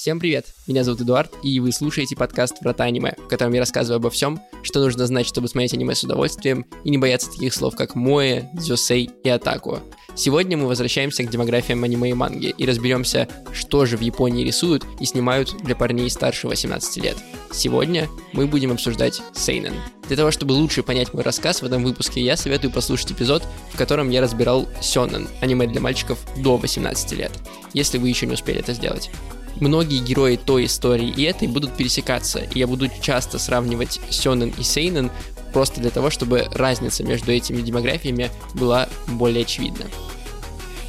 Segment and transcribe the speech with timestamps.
[0.00, 0.46] Всем привет!
[0.66, 4.40] Меня зовут Эдуард, и вы слушаете подкаст «Врата аниме», в котором я рассказываю обо всем,
[4.62, 8.48] что нужно знать, чтобы смотреть аниме с удовольствием, и не бояться таких слов, как «моэ»,
[8.54, 9.80] «дзюсей» и «атаку».
[10.16, 14.86] Сегодня мы возвращаемся к демографиям аниме и манги и разберемся, что же в Японии рисуют
[15.00, 17.18] и снимают для парней старше 18 лет.
[17.52, 19.74] Сегодня мы будем обсуждать Сейнен.
[20.08, 23.42] Для того, чтобы лучше понять мой рассказ в этом выпуске, я советую послушать эпизод,
[23.74, 27.32] в котором я разбирал Сёнэн, аниме для мальчиков до 18 лет,
[27.74, 29.10] если вы еще не успели это сделать
[29.56, 34.62] многие герои той истории и этой будут пересекаться, и я буду часто сравнивать Сёнэн и
[34.62, 35.10] Сейнен
[35.52, 39.86] просто для того, чтобы разница между этими демографиями была более очевидна.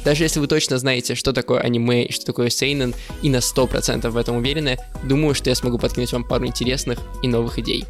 [0.04, 4.08] Даже если вы точно знаете, что такое аниме и что такое сейнен, и на 100%
[4.08, 7.84] в этом уверены, думаю, что я смогу подкинуть вам пару интересных и новых идей.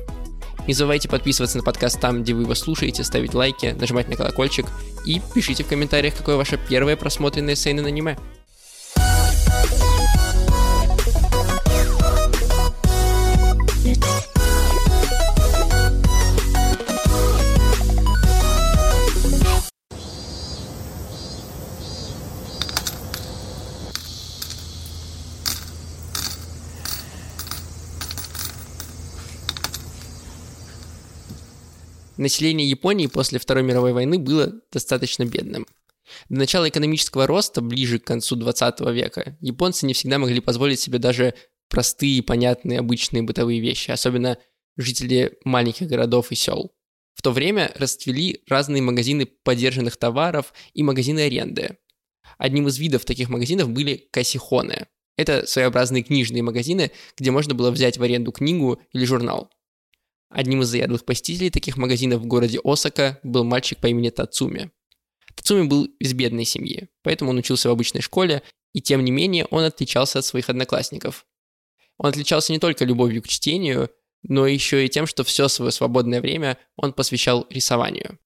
[0.66, 4.66] Не забывайте подписываться на подкаст там, где вы его слушаете, ставить лайки, нажимать на колокольчик
[5.06, 8.16] и пишите в комментариях, какое ваше первое просмотренное сейнен аниме.
[32.22, 35.66] Население Японии после Второй мировой войны было достаточно бедным.
[36.28, 41.00] До начала экономического роста, ближе к концу 20 века, японцы не всегда могли позволить себе
[41.00, 41.34] даже
[41.68, 44.38] простые, понятные, обычные бытовые вещи, особенно
[44.76, 46.72] жители маленьких городов и сел.
[47.14, 51.76] В то время расцвели разные магазины подержанных товаров и магазины аренды.
[52.38, 54.86] Одним из видов таких магазинов были кассихоны.
[55.16, 59.50] Это своеобразные книжные магазины, где можно было взять в аренду книгу или журнал.
[60.32, 64.70] Одним из заядлых посетителей таких магазинов в городе Осака был мальчик по имени Тацуми.
[65.34, 69.46] Тацуми был из бедной семьи, поэтому он учился в обычной школе, и тем не менее
[69.50, 71.26] он отличался от своих одноклассников.
[71.98, 73.90] Он отличался не только любовью к чтению,
[74.22, 78.18] но еще и тем, что все свое свободное время он посвящал рисованию.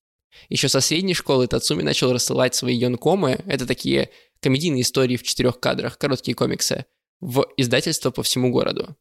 [0.49, 4.11] Еще со средней школы Тацуми начал рассылать свои йонкомы, это такие
[4.41, 6.85] комедийные истории в четырех кадрах, короткие комиксы,
[7.21, 8.97] в издательство по всему городу.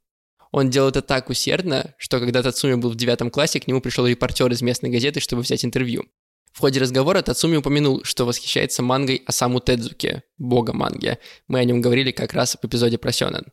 [0.55, 4.07] Он делал это так усердно, что когда Тацуми был в девятом классе, к нему пришел
[4.07, 6.05] репортер из местной газеты, чтобы взять интервью.
[6.53, 11.17] В ходе разговора Тацуми упомянул, что восхищается мангой Асаму Тедзуки, бога манги.
[11.49, 13.43] Мы о нем говорили как раз в эпизоде про Сёнэн.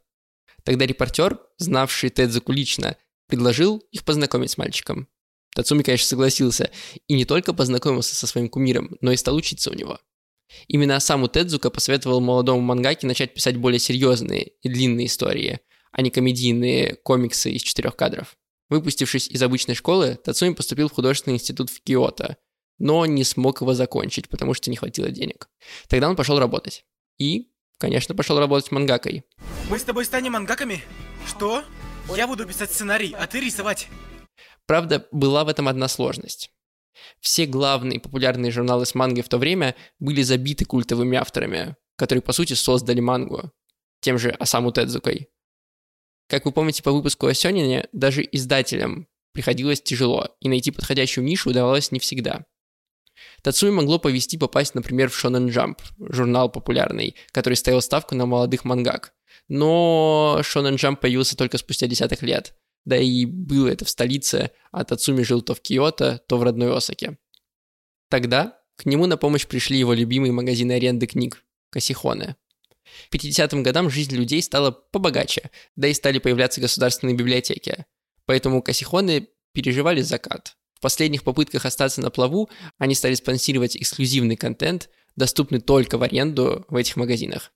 [0.63, 2.97] Тогда репортер, знавший Тедзуку лично,
[3.27, 5.09] предложил их познакомить с мальчиком.
[5.57, 6.71] Тацуми, конечно, согласился,
[7.09, 9.99] и не только познакомился со своим кумиром, но и стал учиться у него.
[10.69, 15.59] Именно Асаму Тедзука посоветовал молодому мангаке начать писать более серьезные и длинные истории–
[15.93, 18.37] а не комедийные комиксы из четырех кадров.
[18.69, 22.39] Выпустившись из обычной школы, Тацуми поступил в художественный институт в Киото,
[22.79, 25.49] но не смог его закончить, потому что не хватило денег.
[25.89, 26.85] Тогда он пошел работать.
[27.19, 29.25] И, конечно, пошел работать мангакой.
[29.69, 30.83] Мы с тобой станем мангаками?
[31.27, 31.65] Что?
[32.17, 33.89] Я буду писать сценарий, а ты рисовать.
[34.67, 36.51] Правда, была в этом одна сложность.
[37.21, 42.33] Все главные популярные журналы с мангой в то время были забиты культовыми авторами, которые, по
[42.33, 43.53] сути, создали мангу.
[44.01, 45.29] Тем же Асаму Тедзукой.
[46.33, 51.51] Как вы помните по выпуску о Сёнине, даже издателям приходилось тяжело, и найти подходящую нишу
[51.51, 52.47] удавалось не всегда.
[53.43, 58.65] Тацуи могло повести попасть, например, в Shonen Jump, журнал популярный, который ставил ставку на молодых
[58.65, 59.13] мангак.
[59.49, 62.55] Но Shonen Jump появился только спустя десяток лет.
[62.87, 66.75] Да и было это в столице, а Тацуми жил то в Киото, то в родной
[66.75, 67.19] Осаке.
[68.09, 72.37] Тогда к нему на помощь пришли его любимые магазины аренды книг– Касихоне.
[73.11, 77.87] К 50-м годам жизнь людей стала побогаче, да и стали появляться государственные библиотеки.
[78.27, 80.57] Поэтому кассихоны переживали закат.
[80.75, 86.65] В последних попытках остаться на плаву они стали спонсировать эксклюзивный контент, доступный только в аренду
[86.69, 87.53] в этих магазинах.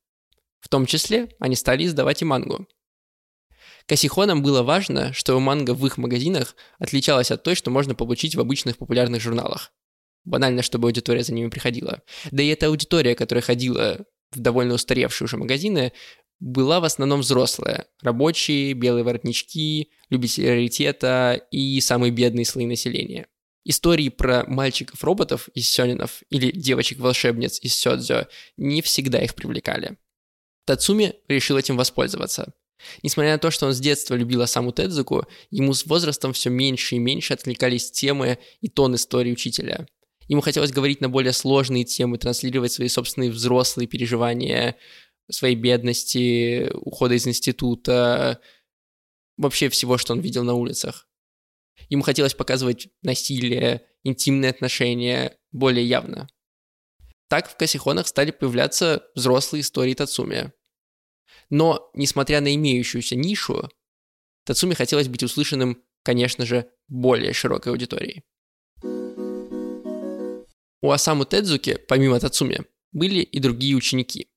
[0.60, 2.66] В том числе они стали издавать и мангу.
[3.86, 8.40] Кассихонам было важно, что манга в их магазинах отличалась от той, что можно получить в
[8.40, 9.72] обычных популярных журналах.
[10.24, 12.02] Банально, чтобы аудитория за ними приходила.
[12.32, 14.04] Да и эта аудитория, которая ходила
[14.40, 15.92] довольно устаревшие уже магазины,
[16.38, 17.86] была в основном взрослая.
[18.02, 23.28] Рабочие, белые воротнички, любители раритета и самые бедные слои населения.
[23.64, 29.96] Истории про мальчиков-роботов из сёнинов или девочек-волшебниц из сёдзё не всегда их привлекали.
[30.66, 32.52] Тацуми решил этим воспользоваться.
[33.02, 36.96] Несмотря на то, что он с детства любил саму Тедзуку, ему с возрастом все меньше
[36.96, 39.86] и меньше откликались темы и тон истории учителя.
[40.28, 44.76] Ему хотелось говорить на более сложные темы, транслировать свои собственные взрослые переживания,
[45.30, 48.40] своей бедности, ухода из института,
[49.36, 51.08] вообще всего, что он видел на улицах.
[51.88, 56.28] Ему хотелось показывать насилие, интимные отношения более явно.
[57.28, 60.52] Так в кассихонах стали появляться взрослые истории Тацуми.
[61.50, 63.68] Но, несмотря на имеющуюся нишу,
[64.44, 68.24] Тацуми хотелось быть услышанным, конечно же, более широкой аудиторией.
[70.86, 72.60] У Асаму Тедзуки, помимо Тацуми,
[72.92, 74.28] были и другие ученики.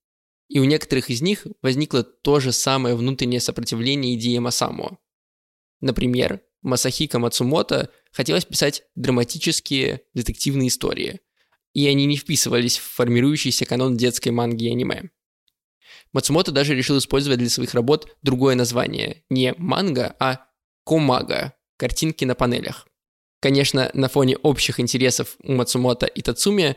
[0.48, 4.98] И у некоторых из них возникло то же самое внутреннее сопротивление идеям Асаму.
[5.80, 11.19] Например, Масахика Мацумото хотелось писать драматические детективные истории,
[11.74, 15.12] и они не вписывались в формирующийся канон детской манги и аниме.
[16.13, 19.24] Мацумото даже решил использовать для своих работ другое название.
[19.30, 20.48] Не манга, а
[20.84, 22.89] комага– картинки на панелях.
[23.40, 26.76] Конечно, на фоне общих интересов у Мацумото и Тацуми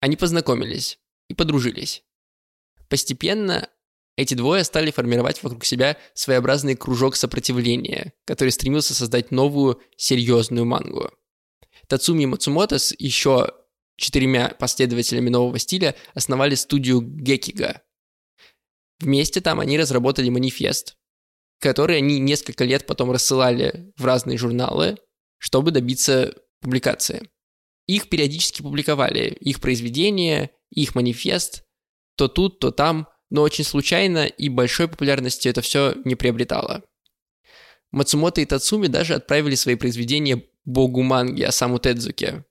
[0.00, 0.98] они познакомились
[1.28, 2.02] и подружились.
[2.88, 3.68] Постепенно
[4.16, 11.10] эти двое стали формировать вокруг себя своеобразный кружок сопротивления, который стремился создать новую серьезную мангу.
[11.86, 13.52] Тацуми Мацумото с еще
[13.96, 17.82] четырьмя последователями нового стиля основали студию Гекига.
[19.00, 20.96] Вместе там они разработали манифест,
[21.60, 24.98] который они несколько лет потом рассылали в разные журналы,
[25.38, 27.28] чтобы добиться публикации.
[27.86, 31.64] Их периодически публиковали, их произведения, их манифест,
[32.16, 36.82] то тут, то там– но очень случайно и большой популярности это все не приобретало.
[37.90, 42.44] Мацумото и Тацуми даже отправили свои произведения богу манги Асаму Тедзуке.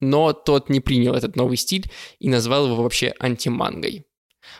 [0.00, 4.06] Но тот не принял этот новый стиль и назвал его вообще антимангой.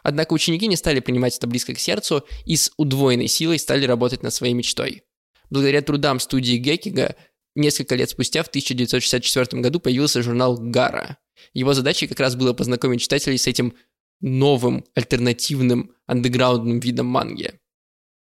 [0.02, 4.22] Однако ученики не стали принимать это близко к сердцу и с удвоенной силой стали работать
[4.22, 5.02] над своей мечтой.
[5.48, 7.16] Благодаря трудам студии Гекига
[7.54, 11.18] несколько лет спустя, в 1964 году, появился журнал «Гара».
[11.54, 13.74] Его задачей как раз было познакомить читателей с этим
[14.20, 17.58] новым альтернативным андеграундным видом манги.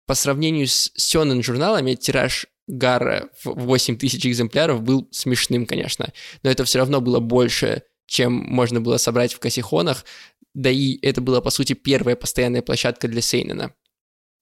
[0.08, 6.14] По сравнению с сёнэн журналами тираж Гара в 8 тысяч экземпляров был смешным, конечно,
[6.44, 10.06] но это все равно было больше, чем можно было собрать в кассихонах,
[10.54, 13.74] да и это была, по сути, первая постоянная площадка для Сейнена.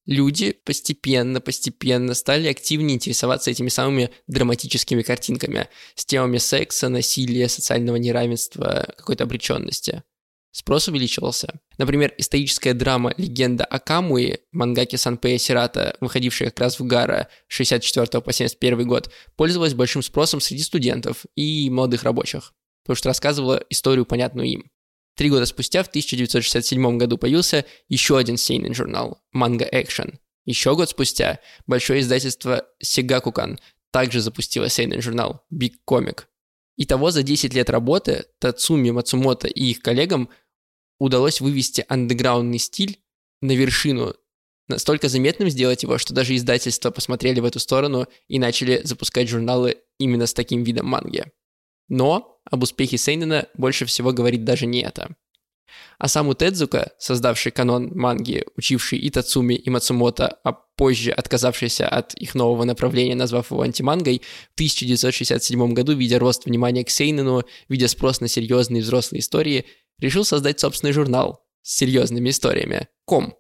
[0.05, 7.97] Люди постепенно, постепенно стали активнее интересоваться этими самыми драматическими картинками, с темами секса, насилия, социального
[7.97, 10.03] неравенства, какой-то обреченности.
[10.51, 11.59] Спрос увеличивался.
[11.77, 18.21] Например, историческая драма «Легенда о Камуи» мангаки Санпея Сирата, выходившая как раз в Гара 64
[18.21, 22.53] по 71 год, пользовалась большим спросом среди студентов и молодых рабочих,
[22.83, 24.71] потому что рассказывала историю, понятную им.
[25.19, 30.17] Три года спустя, в 1967 году, появился еще один сейный журнал «Манга Action».
[30.45, 33.59] Еще год спустя большое издательство Сегакукан
[33.91, 36.21] также запустило сейный журнал «Big Comic»,
[36.77, 40.29] Итого за 10 лет работы Тацуми Мацумото и их коллегам
[40.99, 43.01] удалось вывести андеграундный стиль
[43.41, 44.15] на вершину,
[44.69, 49.79] настолько заметным сделать его, что даже издательства посмотрели в эту сторону и начали запускать журналы
[49.97, 51.25] именно с таким видом манги.
[51.89, 55.15] Но об успехе Сейнена больше всего говорит даже не это.
[55.97, 62.13] А саму Тедзука, создавший канон манги, учивший и Тацуми, и Мацумото, а позже отказавшийся от
[62.13, 64.21] их нового направления, назвав его антимангой,
[64.51, 69.65] в 1967 году, видя рост внимания к Сейнену, видя спрос на серьезные взрослые истории,
[69.99, 73.35] решил создать собственный журнал с серьезными историями– Ком.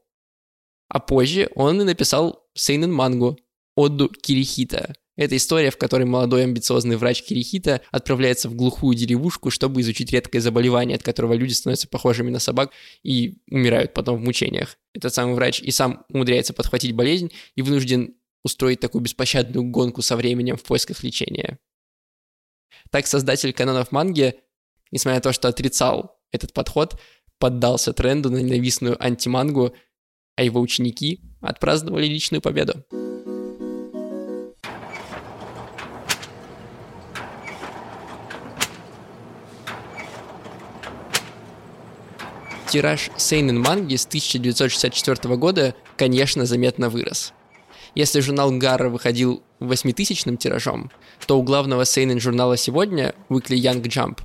[0.89, 3.37] А позже он и написал Сейнен мангу
[3.75, 9.81] Оду Кирихита, это история, в которой молодой амбициозный врач Кирихита отправляется в глухую деревушку, чтобы
[9.81, 12.71] изучить редкое заболевание, от которого люди становятся похожими на собак
[13.03, 14.77] и умирают потом в мучениях.
[14.93, 20.15] Этот самый врач и сам умудряется подхватить болезнь и вынужден устроить такую беспощадную гонку со
[20.15, 21.59] временем в поисках лечения.
[22.89, 24.35] Так создатель канонов манги,
[24.89, 26.97] несмотря на то, что отрицал этот подход,
[27.39, 29.75] поддался тренду на ненавистную антимангу,
[30.37, 32.85] а его ученики отпраздновали личную победу.
[42.69, 47.33] Тираж Сейнен манги с 1964 года, конечно, заметно вырос.
[47.95, 50.91] Если журнал Гарра выходил восьмитысячным тиражом,
[51.27, 54.21] то у главного Сейнен журнала сегодня, Weekly Young Jump,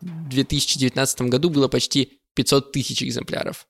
[0.00, 3.66] в 2019 году было почти 500 тысяч экземпляров.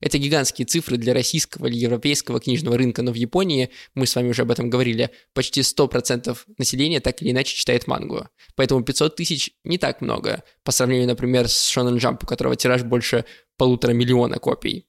[0.00, 4.28] Это гигантские цифры для российского или европейского книжного рынка, но в Японии, мы с вами
[4.28, 8.28] уже об этом говорили, почти 100% населения так или иначе читает мангу.
[8.56, 12.82] Поэтому 500 тысяч не так много, по сравнению, например, с Shonen Jump, у которого тираж
[12.82, 13.24] больше
[13.56, 14.86] полутора миллиона копий.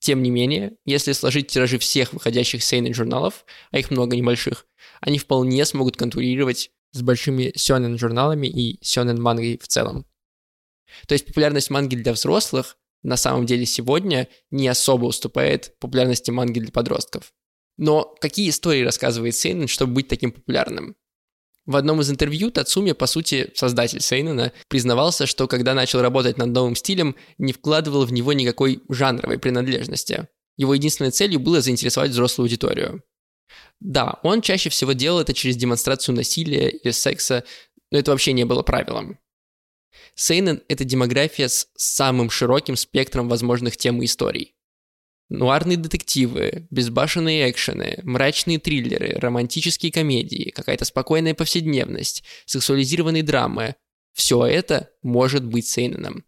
[0.00, 4.66] Тем не менее, если сложить тиражи всех выходящих сейнен журналов, а их много небольших,
[5.00, 10.04] они вполне смогут конкурировать с большими сёнэн журналами и сёнэн мангой в целом.
[11.06, 16.60] То есть популярность манги для взрослых на самом деле сегодня не особо уступает популярности манги
[16.60, 17.32] для подростков.
[17.78, 20.94] Но какие истории рассказывает Сейнен, чтобы быть таким популярным?
[21.64, 26.48] В одном из интервью Тацуми, по сути, создатель Сейнена, признавался, что когда начал работать над
[26.48, 30.26] новым стилем, не вкладывал в него никакой жанровой принадлежности.
[30.56, 33.02] Его единственной целью было заинтересовать взрослую аудиторию.
[33.78, 37.44] Да, он чаще всего делал это через демонстрацию насилия или секса,
[37.90, 39.18] но это вообще не было правилом.
[40.14, 44.54] Сейнен— это демография с самым широким спектром возможных тем и историй.
[45.28, 53.76] Нуарные детективы, безбашенные экшены, мрачные триллеры, романтические комедии, какая-то спокойная повседневность, сексуализированные драмы–
[54.12, 56.26] все это может быть Сейненом.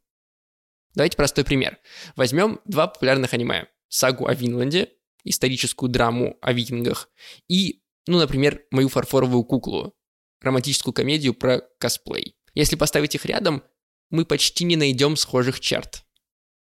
[0.94, 1.78] Давайте простой пример.
[2.16, 3.66] Возьмем два популярных аниме.
[3.88, 4.88] Сагу о Винланде,
[5.24, 7.10] историческую драму о викингах,
[7.46, 9.94] и, ну, например, мою фарфоровую куклу,
[10.40, 12.36] романтическую комедию про косплей.
[12.54, 13.62] Если поставить их рядом,
[14.10, 16.04] мы почти не найдем схожих черт.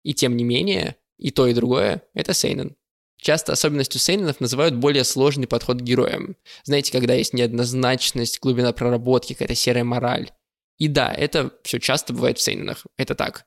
[0.03, 2.75] И тем не менее, и то, и другое– это сейнен.
[3.19, 6.35] Часто особенностью сейненов называют более сложный подход к героям.
[6.63, 10.31] Знаете, когда есть неоднозначность, глубина проработки, какая-то серая мораль.
[10.77, 12.85] И да, это все часто бывает в сейненах.
[12.95, 13.45] Это так.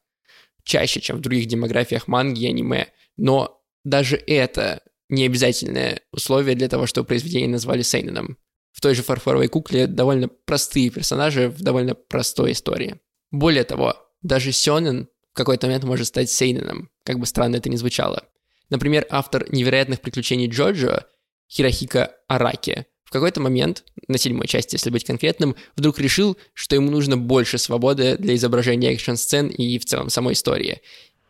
[0.65, 2.89] Чаще, чем в других демографиях манги и аниме.
[3.17, 8.39] Но даже это не обязательное условие для того, чтобы произведение назвали сейненом.
[8.73, 13.01] В той же фарфоровой кукле довольно простые персонажи в довольно простой истории.
[13.31, 17.77] Более того, даже сёнэн в какой-то момент может стать сейненом, как бы странно это ни
[17.77, 18.25] звучало.
[18.69, 21.07] Например, автор «Невероятных приключений Джоджо»
[21.49, 26.93] Хирохика Араки в какой-то момент, на седьмой части, если быть конкретным, вдруг решил, что ему
[26.93, 30.81] нужно больше свободы для изображения экшн-сцен и в целом самой истории.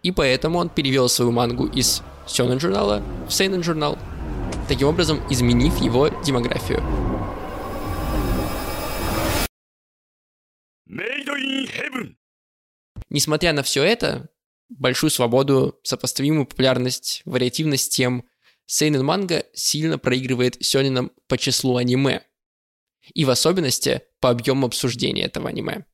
[0.03, 3.99] И поэтому он перевел свою мангу из Сёнэн журнала в Сейнэн журнал,
[4.69, 6.83] таким образом изменив его демографию.
[13.09, 14.29] Несмотря на все это,
[14.69, 18.25] большую свободу, сопоставимую популярность, вариативность тем,
[18.67, 22.25] Сейнен манга сильно проигрывает сёнинам по числу аниме.
[23.15, 25.87] И в особенности по объему обсуждения этого аниме.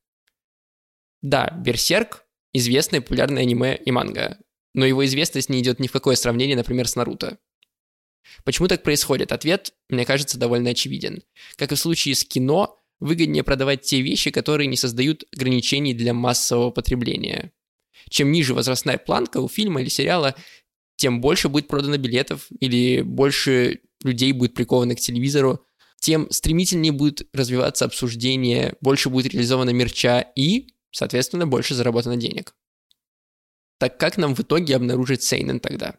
[1.23, 4.37] Да, Берсерк– известное популярное аниме и манга,
[4.75, 7.39] но его известность не идет ни в какое сравнение, например, с Наруто.
[8.43, 9.31] Почему так происходит?
[9.31, 11.23] Ответ, мне кажется, довольно очевиден.
[11.55, 16.13] Как и в случае с кино, выгоднее продавать те вещи, которые не создают ограничений для
[16.13, 17.51] массового потребления.
[18.09, 20.35] Чем ниже возрастная планка у фильма или сериала,
[20.95, 25.65] тем больше будет продано билетов или больше людей будет приковано к телевизору,
[25.99, 32.55] тем стремительнее будет развиваться обсуждение, больше будет реализовано мерча и, соответственно, больше заработано денег.
[33.79, 35.95] Так как нам в итоге обнаружить Сейнен тогда?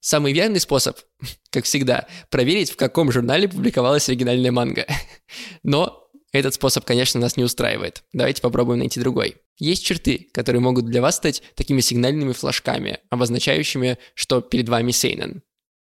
[0.00, 0.98] Самый верный способ,
[1.50, 4.86] как всегда, проверить, в каком журнале публиковалась оригинальная манга.
[5.62, 8.04] Но этот способ, конечно, нас не устраивает.
[8.12, 9.36] Давайте попробуем найти другой.
[9.58, 15.42] Есть черты, которые могут для вас стать такими сигнальными флажками, обозначающими, что перед вами Сейнен.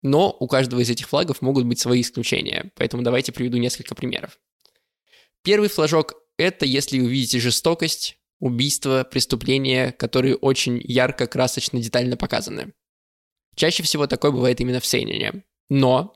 [0.02, 4.38] Но у каждого из этих флагов могут быть свои исключения, поэтому давайте приведу несколько примеров.
[5.42, 12.74] Первый флажок– это если вы видите жестокость, убийства, преступления, которые очень ярко, красочно, детально показаны.
[13.56, 15.44] Чаще всего такое бывает именно в Сейнене.
[15.70, 16.14] Но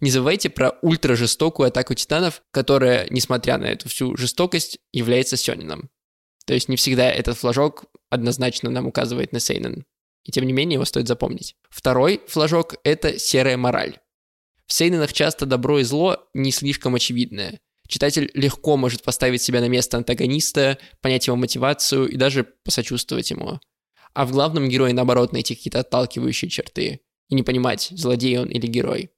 [0.00, 5.90] не забывайте про ультражестокую атаку титанов, которая, несмотря на эту всю жестокость, является Сёнином.
[6.46, 9.84] То есть не всегда этот флажок однозначно нам указывает на Сейнен.
[10.24, 11.54] И тем не менее его стоит запомнить.
[11.70, 13.98] Второй флажок– это серая мораль.
[14.66, 17.60] В Сейненах часто добро и зло не слишком очевидное.
[17.86, 23.60] Читатель легко может поставить себя на место антагониста, понять его мотивацию и даже посочувствовать ему
[24.14, 28.66] а в главном герое, наоборот, найти какие-то отталкивающие черты и не понимать, злодей он или
[28.66, 29.10] герой.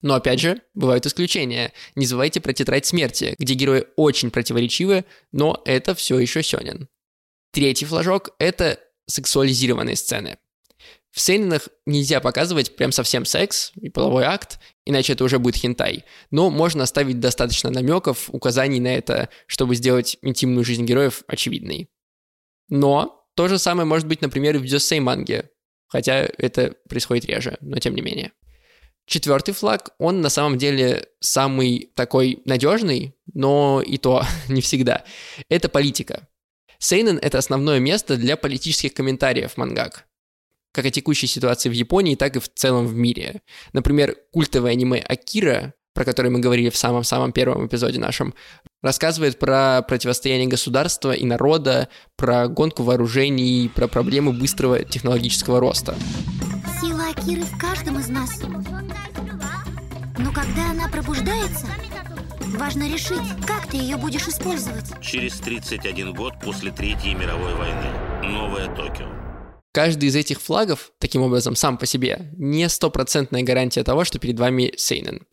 [0.00, 1.72] Но опять же, бывают исключения.
[1.96, 6.88] Не забывайте про тетрадь смерти, где герои очень противоречивы, но это все еще Сёнин.
[7.52, 10.38] Третий флажок– это сексуализированные сцены.
[11.10, 16.04] В сейненах нельзя показывать прям совсем секс и половой акт, иначе это уже будет хентай.
[16.30, 21.88] Но можно оставить достаточно намеков, указаний на это, чтобы сделать интимную жизнь героев очевидной.
[22.68, 25.48] Но то же самое может быть, например, в Дюссей манге,
[25.86, 28.32] хотя это происходит реже, но тем не менее.
[29.06, 35.04] Четвертый флаг, он на самом деле самый такой надежный, но и то не всегда.
[35.48, 36.26] Это политика.
[36.80, 40.08] Сейнен— это основное место для политических комментариев мангак.
[40.72, 43.42] Как о текущей ситуации в Японии, так и в целом в мире.
[43.72, 48.32] Например, культовое аниме «Акира», про которое мы говорили в самом-самом первом эпизоде нашем,
[48.80, 55.96] Рассказывает про противостояние государства и народа, про гонку вооружений, про проблемы быстрого технологического роста.
[56.80, 58.40] Сила Акиры в каждом из нас.
[60.18, 61.66] Но когда она пробуждается,
[62.56, 64.84] важно решить, как ты ее будешь использовать.
[65.00, 67.90] Через 31 год после Третьей мировой войны.
[68.22, 69.17] Новое Токио.
[69.78, 74.36] Каждый из этих флагов, таким образом, сам по себе, не стопроцентная гарантия того, что перед
[74.36, 75.24] вами Сейнен.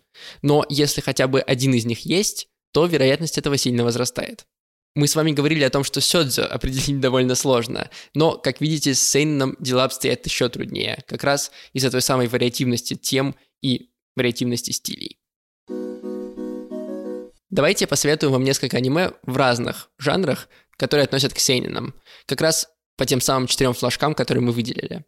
[0.44, 4.46] Но если хотя бы один из них есть, то вероятность этого сильно возрастает.
[4.94, 9.02] Мы с вами говорили о том, что сёдзо определить довольно сложно, но, как видите, с
[9.02, 15.18] Сейненом дела обстоят еще труднее, как раз из-за той самой вариативности тем и вариативности стилей.
[17.50, 21.96] Давайте я посоветую вам несколько аниме в разных жанрах, которые относят к сейнинам,
[22.28, 25.06] как раз по тем самым четырем флажкам, которые мы выделили.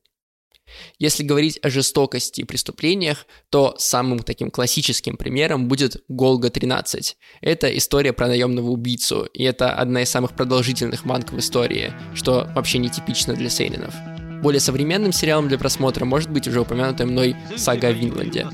[0.99, 7.17] Если говорить о жестокости и преступлениях, то самым таким классическим примером будет Голга 13.
[7.41, 12.49] Это история про наемного убийцу, и это одна из самых продолжительных манг в истории, что
[12.55, 13.93] вообще нетипично для сейнинов.
[14.41, 18.47] Более современным сериалом для просмотра может быть уже упомянутая мной сага о Винланде.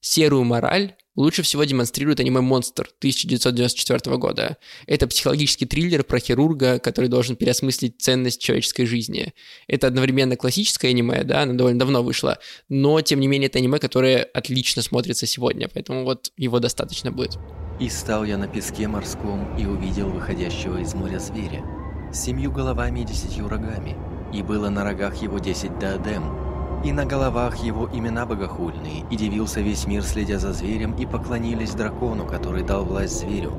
[0.00, 4.56] Серую мораль лучше всего демонстрирует аниме «Монстр» 1994 года.
[4.86, 9.34] Это психологический триллер про хирурга, который должен переосмыслить ценность человеческой жизни.
[9.66, 12.38] Это одновременно классическое аниме, да, оно довольно давно вышло,
[12.68, 17.38] но, тем не менее, это аниме, которое отлично смотрится сегодня, поэтому вот его достаточно будет.
[17.80, 21.64] «И стал я на песке морском и увидел выходящего из моря зверя,
[22.12, 23.96] с семью головами и десятью рогами,
[24.34, 26.39] и было на рогах его десять диадем,
[26.84, 31.74] и на головах его имена богохульные, и дивился весь мир, следя за зверем, и поклонились
[31.74, 33.52] дракону, который дал власть зверю.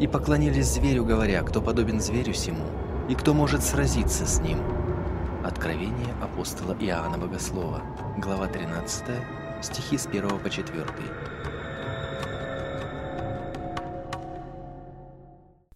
[0.00, 2.64] И поклонились зверю, говоря, кто подобен зверю сему,
[3.08, 4.58] и кто может сразиться с ним.
[5.44, 7.82] Откровение апостола Иоанна Богослова,
[8.16, 9.04] глава 13,
[9.60, 10.84] стихи с 1 по 4.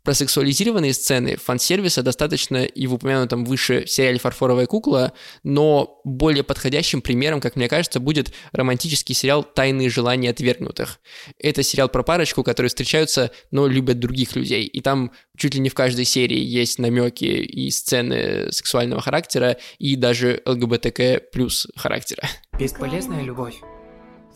[0.09, 5.13] Про сексуализированные сцены фан-сервиса достаточно и в упомянутом выше сериале «Фарфоровая кукла»,
[5.43, 10.99] но более подходящим примером, как мне кажется, будет романтический сериал «Тайные желания отвергнутых».
[11.39, 14.65] Это сериал про парочку, которые встречаются, но любят других людей.
[14.65, 19.95] И там чуть ли не в каждой серии есть намеки и сцены сексуального характера, и
[19.95, 22.27] даже ЛГБТК плюс характера.
[22.59, 23.57] Бесполезная любовь.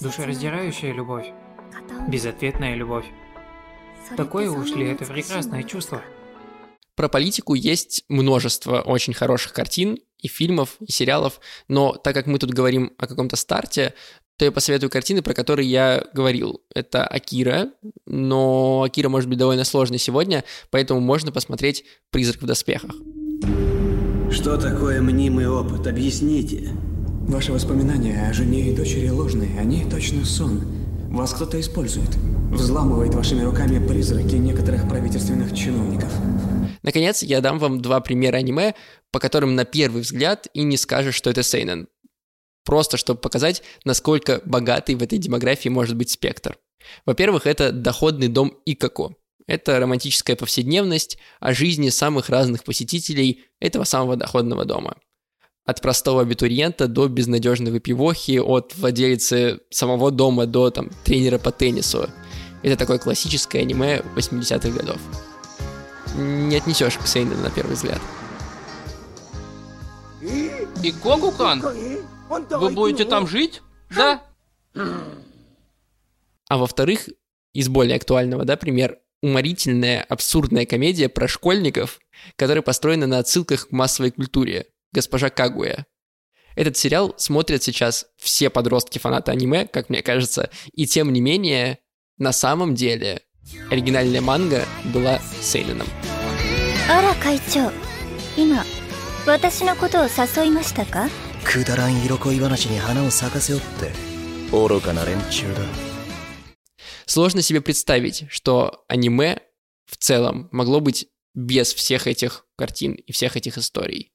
[0.02, 1.28] Душераздирающая любовь.
[2.10, 3.06] Безответная любовь.
[4.16, 6.02] Такое уж ли это прекрасное чувство?
[6.94, 12.38] Про политику есть множество очень хороших картин и фильмов, и сериалов, но так как мы
[12.38, 13.94] тут говорим о каком-то старте,
[14.36, 16.62] то я посоветую картины, про которые я говорил.
[16.74, 17.70] Это Акира,
[18.06, 22.92] но Акира может быть довольно сложной сегодня, поэтому можно посмотреть «Призрак в доспехах».
[24.30, 25.86] Что такое мнимый опыт?
[25.86, 26.70] Объясните.
[27.28, 30.62] Ваши воспоминания о жене и дочери ложные, они точно сон.
[31.10, 32.10] Вас кто-то использует.
[32.52, 36.12] Взламывает вашими руками призраки некоторых правительственных чиновников.
[36.82, 38.74] Наконец, я дам вам два примера аниме,
[39.10, 41.88] по которым на первый взгляд и не скажешь, что это Сейнен.
[42.64, 46.58] Просто чтобы показать, насколько богатый в этой демографии может быть спектр.
[47.06, 49.14] Во-первых, это доходный дом Икако.
[49.46, 54.96] Это романтическая повседневность о жизни самых разных посетителей этого самого доходного дома–
[55.64, 62.08] от простого абитуриента до безнадежной выпивохи, от владельца самого дома до там, тренера по теннису.
[62.62, 65.00] Это такое классическое аниме 80-х годов.
[66.16, 68.00] Не отнесешь к Сейну на первый взгляд.
[70.20, 71.60] И Когукан?
[72.28, 73.62] Вы будете там жить?
[73.94, 74.22] Да?
[76.48, 77.08] А во-вторых,
[77.52, 82.00] из более актуального, да, пример, уморительная, абсурдная комедия про школьников,
[82.36, 85.86] которая построена на отсылках к массовой культуре госпожа Кагуя.
[86.54, 91.78] Этот сериал смотрят сейчас все подростки-фанаты аниме, как мне кажется, и тем не менее,
[92.17, 93.21] на самом деле,
[93.69, 95.87] оригинальная манга была сейненом.
[96.89, 97.69] あら会長
[98.37, 98.63] 今
[99.25, 101.09] 私のことを誘いましたか
[101.43, 103.91] くだらん色恋話に花を咲かせよって
[104.51, 105.61] 愚かな連中だ
[107.05, 109.41] Сложно себе представить, что аниме
[109.85, 114.11] в целом могло быть без всех этих картин и всех этих историй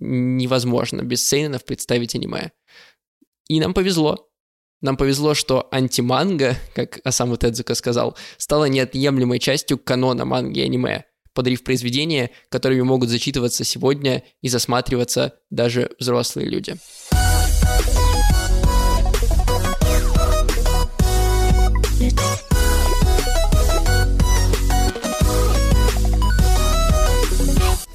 [0.00, 2.52] невозможно без сейненов представить аниме.
[3.48, 4.28] И нам повезло.
[4.81, 11.05] Нам повезло, что антиманга, как Асаму Тедзука сказал, стала неотъемлемой частью канона манги и аниме,
[11.33, 16.75] подарив произведения, которыми могут зачитываться сегодня и засматриваться даже взрослые люди.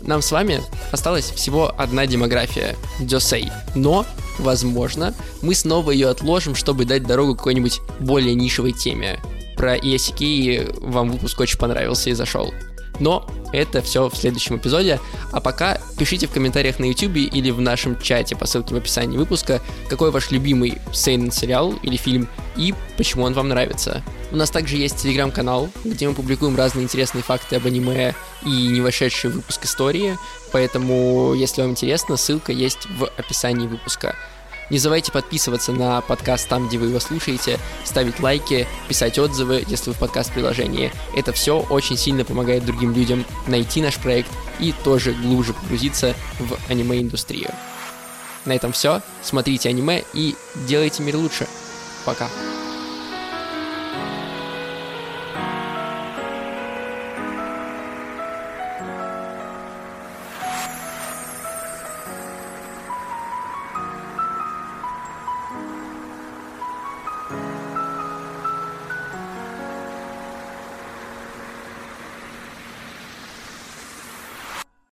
[0.01, 3.49] Нам с вами осталась всего одна демография– Дёсей.
[3.77, 4.05] Но,
[4.41, 9.21] возможно, мы снова ее отложим, чтобы дать дорогу какой-нибудь более нишевой теме.
[9.57, 12.53] Про Иосики вам выпуск очень понравился и зашел.
[13.01, 15.01] Но это все в следующем эпизоде.
[15.33, 19.17] А пока пишите в комментариях на YouTube или в нашем чате по ссылке в описании
[19.17, 24.03] выпуска, какой ваш любимый сейнен сериал или фильм и почему он вам нравится.
[24.31, 28.81] У нас также есть телеграм-канал, где мы публикуем разные интересные факты об аниме и не
[28.81, 30.17] вошедший выпуск истории,
[30.53, 34.15] поэтому, если вам интересно, ссылка есть в описании выпуска.
[34.71, 39.91] Не забывайте подписываться на подкаст там, где вы его слушаете, ставить лайки, писать отзывы, если
[39.91, 40.93] вы в подкаст-приложении.
[41.15, 44.31] Это все очень сильно помогает другим людям найти наш проект
[44.61, 47.51] и тоже глубже погрузиться в аниме-индустрию.
[48.45, 49.03] На этом все.
[49.23, 51.47] Смотрите аниме и делайте мир лучше.
[52.05, 52.29] Пока.